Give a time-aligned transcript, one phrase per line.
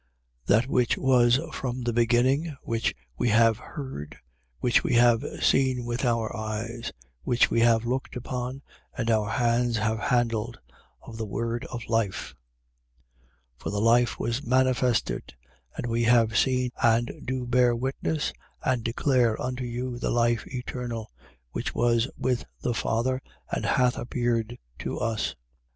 [0.47, 4.17] That which was from the beginning, which we have heard,
[4.59, 8.63] which we have seen with our eyes, which we have looked upon
[8.97, 10.57] and our hands have handled,
[11.03, 12.33] of the word of life.
[13.59, 13.61] 1:2.
[13.63, 15.35] For the life was manifested:
[15.77, 18.33] and we have seen and do bear witness
[18.63, 21.11] and declare unto you the life eternal,
[21.51, 23.21] which was with the Father
[23.51, 25.35] and hath appeared to us.
[25.35, 25.35] 1:3.